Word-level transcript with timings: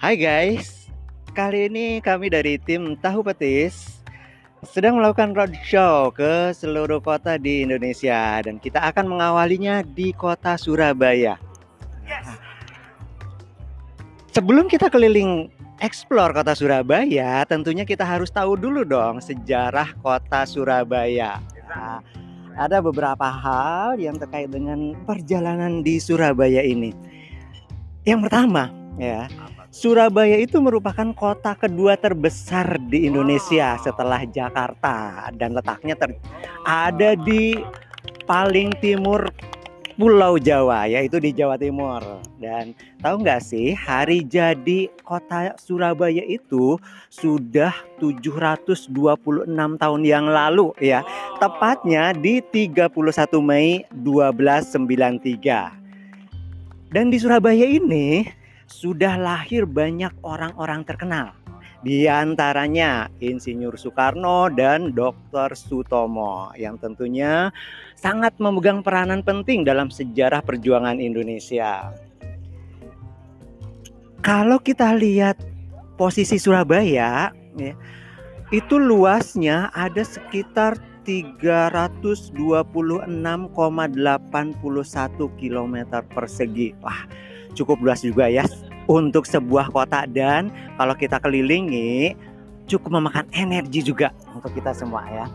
Hai 0.00 0.16
guys, 0.16 0.88
kali 1.36 1.68
ini 1.68 2.00
kami 2.00 2.32
dari 2.32 2.56
tim 2.56 2.96
Tahu 2.96 3.20
Petis 3.20 4.00
sedang 4.64 4.96
melakukan 4.96 5.36
roadshow 5.36 6.08
ke 6.08 6.56
seluruh 6.56 7.04
kota 7.04 7.36
di 7.36 7.68
Indonesia 7.68 8.40
dan 8.40 8.56
kita 8.56 8.80
akan 8.80 9.12
mengawalinya 9.12 9.84
di 9.84 10.16
kota 10.16 10.56
Surabaya. 10.56 11.36
Sebelum 14.32 14.72
kita 14.72 14.88
keliling 14.88 15.52
explore 15.84 16.32
kota 16.32 16.56
Surabaya, 16.56 17.44
tentunya 17.44 17.84
kita 17.84 18.00
harus 18.00 18.32
tahu 18.32 18.56
dulu 18.56 18.88
dong 18.88 19.20
sejarah 19.20 19.92
kota 20.00 20.48
Surabaya. 20.48 21.44
Nah, 21.68 22.00
ada 22.56 22.80
beberapa 22.80 23.28
hal 23.28 24.00
yang 24.00 24.16
terkait 24.16 24.48
dengan 24.48 24.96
perjalanan 25.04 25.84
di 25.84 26.00
Surabaya 26.00 26.64
ini. 26.64 26.96
Yang 28.08 28.32
pertama, 28.32 28.72
ya, 28.96 29.28
Surabaya 29.70 30.34
itu 30.34 30.58
merupakan 30.58 31.14
kota 31.14 31.54
kedua 31.54 31.94
terbesar 31.94 32.74
di 32.90 33.06
Indonesia 33.06 33.78
setelah 33.78 34.26
Jakarta 34.26 35.30
dan 35.38 35.54
letaknya 35.54 35.94
ter 35.94 36.18
ada 36.66 37.14
di 37.14 37.54
paling 38.26 38.74
timur 38.82 39.30
Pulau 39.94 40.42
Jawa 40.42 40.90
yaitu 40.90 41.22
di 41.22 41.30
Jawa 41.30 41.54
Timur. 41.54 42.02
Dan 42.42 42.74
tahu 42.98 43.22
nggak 43.22 43.38
sih 43.46 43.70
hari 43.76 44.26
jadi 44.26 44.90
kota 45.06 45.54
Surabaya 45.60 46.26
itu 46.26 46.74
sudah 47.12 47.70
726 48.02 48.90
tahun 49.54 50.02
yang 50.02 50.26
lalu 50.26 50.74
ya. 50.82 51.06
Tepatnya 51.38 52.10
di 52.10 52.42
31 52.42 52.90
Mei 53.38 53.86
1293 53.92 55.80
dan 56.90 57.06
di 57.06 57.22
Surabaya 57.22 57.70
ini 57.70 58.26
sudah 58.70 59.18
lahir 59.18 59.66
banyak 59.66 60.14
orang-orang 60.22 60.86
terkenal. 60.86 61.34
Di 61.80 62.04
antaranya 62.06 63.08
Insinyur 63.24 63.74
Soekarno 63.74 64.52
dan 64.52 64.92
Dr. 64.92 65.56
Sutomo 65.56 66.52
yang 66.54 66.76
tentunya 66.76 67.48
sangat 67.96 68.36
memegang 68.36 68.84
peranan 68.84 69.24
penting 69.24 69.64
dalam 69.64 69.88
sejarah 69.88 70.44
perjuangan 70.44 71.00
Indonesia. 71.00 71.88
Kalau 74.20 74.60
kita 74.60 74.92
lihat 74.92 75.40
posisi 75.96 76.36
Surabaya, 76.36 77.32
ya, 77.56 77.72
itu 78.52 78.76
luasnya 78.76 79.72
ada 79.72 80.04
sekitar 80.04 80.76
326,81 81.08 82.68
km 85.40 85.76
persegi. 86.12 86.76
Wah, 86.84 87.08
cukup 87.54 87.80
luas 87.82 88.02
juga 88.02 88.26
ya 88.30 88.46
untuk 88.90 89.26
sebuah 89.26 89.70
kota 89.70 90.06
dan 90.10 90.50
kalau 90.74 90.94
kita 90.98 91.22
kelilingi 91.22 92.18
cukup 92.70 93.02
memakan 93.02 93.26
energi 93.34 93.82
juga 93.82 94.14
untuk 94.30 94.54
kita 94.54 94.70
semua 94.74 95.02
ya. 95.10 95.26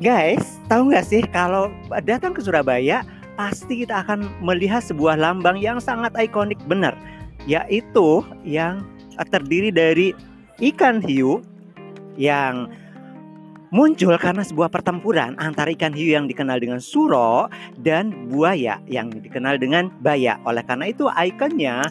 Guys, 0.00 0.58
tahu 0.66 0.90
nggak 0.90 1.06
sih 1.06 1.22
kalau 1.28 1.68
datang 2.02 2.32
ke 2.32 2.40
Surabaya 2.40 3.04
pasti 3.36 3.84
kita 3.84 4.00
akan 4.00 4.26
melihat 4.40 4.80
sebuah 4.80 5.16
lambang 5.20 5.60
yang 5.60 5.76
sangat 5.76 6.12
ikonik 6.16 6.58
benar, 6.64 6.96
yaitu 7.44 8.24
yang 8.42 8.80
terdiri 9.28 9.68
dari 9.68 10.16
ikan 10.60 11.04
hiu 11.04 11.44
yang 12.16 12.72
muncul 13.70 14.14
karena 14.18 14.42
sebuah 14.42 14.68
pertempuran 14.70 15.38
antara 15.38 15.70
ikan 15.74 15.94
hiu 15.94 16.18
yang 16.18 16.26
dikenal 16.26 16.58
dengan 16.58 16.82
suro 16.82 17.46
dan 17.78 18.30
buaya 18.30 18.82
yang 18.90 19.10
dikenal 19.10 19.56
dengan 19.58 19.90
baya. 20.02 20.38
Oleh 20.42 20.66
karena 20.66 20.90
itu 20.90 21.06
ikonnya 21.06 21.86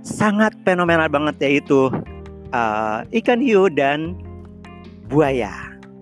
sangat 0.00 0.56
fenomenal 0.64 1.08
banget 1.12 1.36
yaitu 1.44 1.92
uh, 2.52 3.04
ikan 3.12 3.40
hiu 3.44 3.68
dan 3.68 4.16
buaya. 5.12 5.52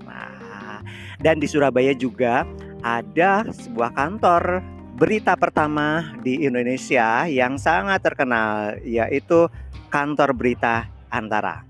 Nah, 0.06 0.82
dan 1.18 1.42
di 1.42 1.50
Surabaya 1.50 1.90
juga 1.94 2.46
ada 2.86 3.46
sebuah 3.50 3.94
kantor 3.98 4.62
berita 4.96 5.36
pertama 5.36 6.16
di 6.22 6.46
Indonesia 6.46 7.26
yang 7.28 7.58
sangat 7.60 8.00
terkenal 8.00 8.78
yaitu 8.86 9.50
kantor 9.90 10.32
berita 10.32 10.88
Antara. 11.06 11.62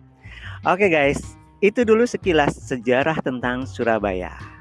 Oke 0.64 0.88
guys, 0.88 1.35
itu 1.64 1.84
dulu 1.84 2.04
sekilas 2.04 2.52
sejarah 2.68 3.20
tentang 3.24 3.64
Surabaya. 3.64 4.55